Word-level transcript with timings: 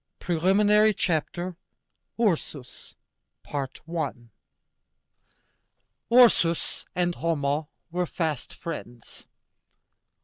PRELIMINARY 0.19 0.95
CHAPTER. 0.95 1.57
URSUS. 2.17 2.95
I. 3.53 3.67
Ursus 6.11 6.85
and 6.95 7.13
Homo 7.13 7.69
were 7.91 8.07
fast 8.07 8.51
friends. 8.55 9.27